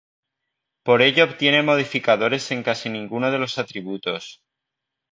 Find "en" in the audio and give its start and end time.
2.49-2.63